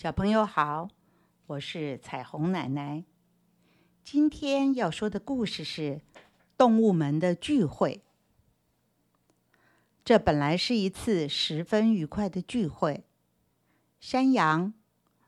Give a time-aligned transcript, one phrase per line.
[0.00, 0.90] 小朋友好，
[1.48, 3.02] 我是彩虹奶奶。
[4.04, 5.82] 今天要说的故事是
[6.56, 8.00] 《动物们的聚会》。
[10.04, 13.08] 这本来是一次十分愉快的聚会，
[13.98, 14.72] 山羊、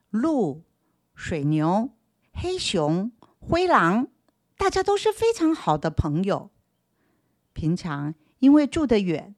[0.09, 0.62] 鹿、
[1.16, 1.91] 水牛、
[2.32, 3.11] 黑熊、
[3.41, 4.07] 灰狼，
[4.57, 6.52] 大家都是非常好的朋友。
[7.52, 9.34] 平常因为住得远，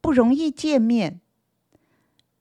[0.00, 1.20] 不容易见面。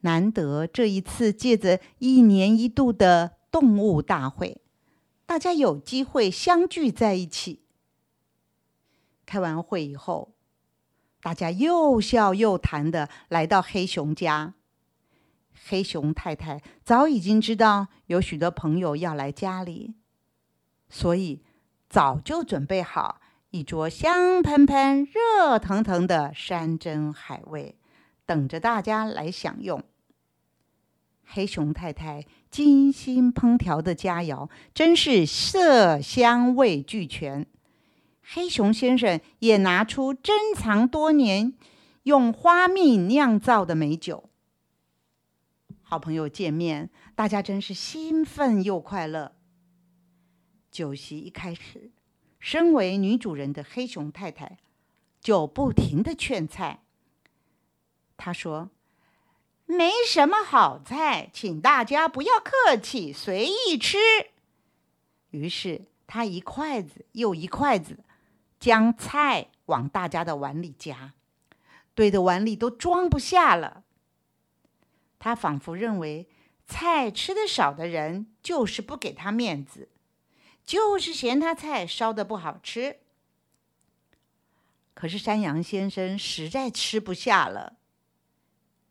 [0.05, 4.61] 难得这一次借着一年一度的动物大会，
[5.25, 7.63] 大家有机会相聚在一起。
[9.25, 10.35] 开完会以后，
[11.23, 14.53] 大家又笑又谈的来到黑熊家。
[15.67, 19.95] 黑熊太太早已经知道有许多朋友要来家里，
[20.87, 21.41] 所以
[21.89, 27.79] 早就准备好一桌香喷喷、热腾腾的山珍海味，
[28.27, 29.83] 等着大家来享用。
[31.27, 37.45] 黑熊太太精心烹调的佳肴，真是色香味俱全。
[38.21, 41.53] 黑熊先生也拿出珍藏多年、
[42.03, 44.29] 用花蜜酿造的美酒。
[45.81, 49.35] 好朋友见面，大家真是兴奋又快乐。
[50.71, 51.91] 酒席一开始，
[52.39, 54.57] 身为女主人的黑熊太太
[55.19, 56.83] 就不停的劝菜。
[58.15, 58.69] 她说。
[59.67, 63.97] 没什么好菜，请大家不要客气，随意吃。
[65.31, 68.03] 于是他一筷子又一筷子
[68.59, 71.13] 将菜往大家的碗里夹，
[71.95, 73.83] 堆的碗里都装不下了。
[75.17, 76.29] 他仿佛认为
[76.67, 79.89] 菜吃的少的人就是不给他面子，
[80.63, 82.99] 就是嫌他菜烧的不好吃。
[84.93, 87.77] 可是山羊先生实在吃不下了，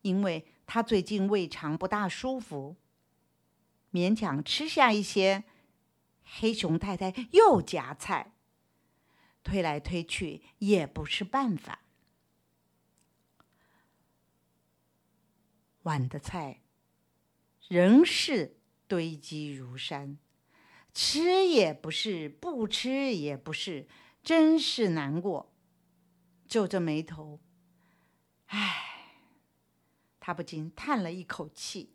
[0.02, 0.48] 因为。
[0.66, 2.76] 他最近胃肠不大舒服，
[3.92, 5.44] 勉强吃下一些。
[6.26, 8.32] 黑熊太太又夹菜，
[9.42, 11.80] 推来推去也不是办法。
[15.82, 16.62] 碗的菜
[17.68, 18.56] 仍是
[18.88, 20.18] 堆积如山，
[20.94, 23.86] 吃也不是，不吃也不是，
[24.22, 25.52] 真是难过。
[26.48, 27.38] 皱着眉头，
[28.46, 28.93] 唉。
[30.26, 31.92] 他不禁叹了一口气，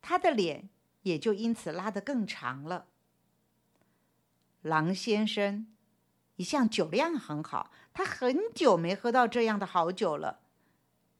[0.00, 0.70] 他的脸
[1.02, 2.86] 也就因此拉得更长了。
[4.62, 5.66] 狼先生
[6.36, 10.40] 一向酒量很好，他很久没喝到这样的好酒了，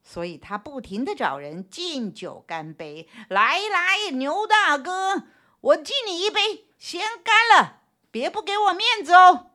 [0.03, 3.07] 所以他不停的找人敬酒干杯。
[3.29, 5.27] 来来，牛大哥，
[5.61, 9.51] 我敬你一杯，先干了，别不给我面子哦。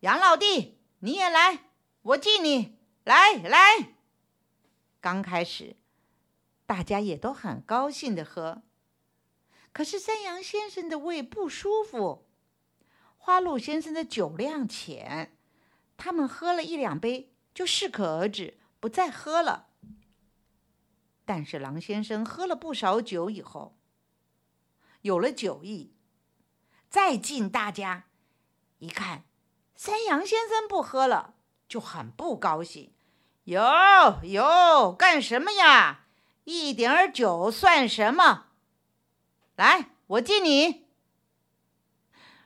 [0.00, 1.70] 杨老弟，你也来，
[2.02, 3.94] 我敬你，来来。
[5.02, 5.74] 刚开始，
[6.64, 8.62] 大家也都很高兴的喝。
[9.72, 12.28] 可是山羊先生的胃不舒服，
[13.16, 15.36] 花鹿先生的酒量浅，
[15.96, 19.70] 他们喝了一两杯就适可而止，不再喝了。
[21.24, 23.76] 但是狼先生喝了不少酒以后，
[25.00, 25.96] 有了酒意，
[26.88, 28.04] 再敬大家，
[28.78, 29.24] 一看
[29.74, 31.34] 山羊先生不喝了，
[31.66, 32.91] 就很不高兴。
[33.44, 33.60] 有
[34.22, 36.04] 有，干什么呀？
[36.44, 38.46] 一点儿酒算什么？
[39.56, 40.86] 来，我敬你。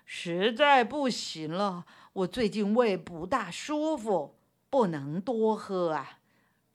[0.06, 1.84] 实在不行了，
[2.14, 4.38] 我最近胃不大舒服，
[4.70, 6.20] 不能多喝啊，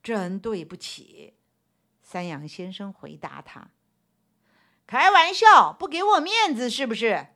[0.02, 1.34] 真对不起。
[2.00, 3.70] 三羊先生回答他
[4.86, 7.28] ：“开玩笑，不给我面子是不是？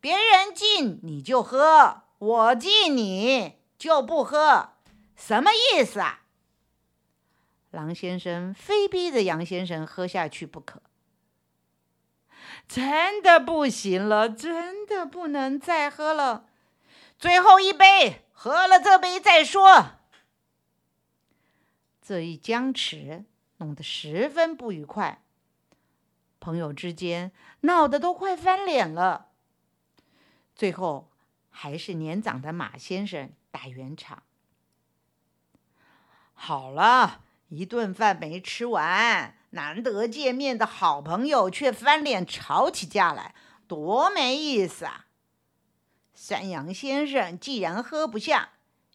[0.00, 4.73] 别人敬你就喝，我敬你就不喝。”
[5.16, 6.22] 什么意思啊？
[7.70, 10.82] 狼先生非逼着杨先生喝下去不可。
[12.68, 16.48] 真的不行了，真的不能再喝了。
[17.18, 19.98] 最后一杯，喝了这杯再说。
[22.00, 23.24] 这一僵持，
[23.56, 25.22] 弄得十分不愉快，
[26.38, 27.32] 朋友之间
[27.62, 29.30] 闹得都快翻脸了。
[30.54, 31.10] 最后，
[31.50, 34.22] 还是年长的马先生打圆场。
[36.34, 43.34] 好了，一顿饭没吃完，难得见面的好朋友却翻脸吵起架来，
[43.66, 45.06] 多没意思啊！
[46.12, 48.50] 山羊先生既然喝不下，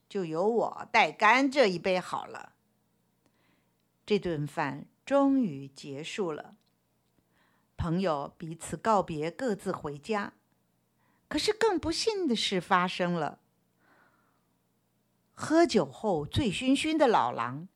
[0.08, 2.54] 就由我代干这一杯好了。
[4.06, 6.56] 这顿饭终于结束了，
[7.78, 10.34] 朋友彼此告别，各自回家。
[11.28, 13.40] 可是更不幸的事发生了。
[15.42, 17.70] 喝酒后醉醺醺的老狼，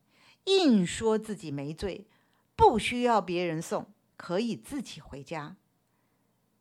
[0.44, 2.10] 硬说自己没醉，
[2.58, 5.56] 不需要别人送，可以自己回家。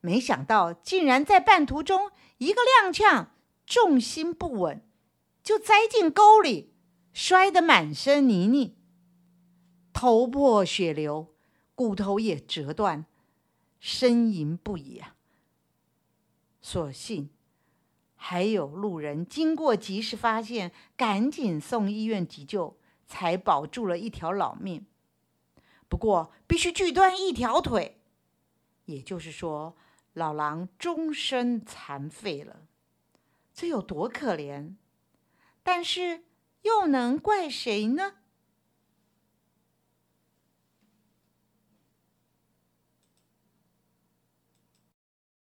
[0.01, 3.27] 没想到，竟然在半途中一个踉跄，
[3.67, 4.81] 重心不稳，
[5.43, 6.73] 就栽进沟里，
[7.13, 8.77] 摔得满身泥泞，
[9.93, 11.35] 头破血流，
[11.75, 13.07] 骨头也折断，
[13.83, 15.17] 呻吟不已啊！
[16.61, 17.31] 所幸
[18.25, 24.87] 还有路人经过，及时发现，赶紧送医院急救，才保住了一条老命。
[25.89, 28.01] 不过，必须锯断一条腿，
[28.85, 29.77] 也就是说。
[30.15, 32.69] 老狼终身残废了，
[33.55, 34.75] 这有多可怜？
[35.63, 36.25] 但是
[36.61, 38.17] 又能怪谁呢？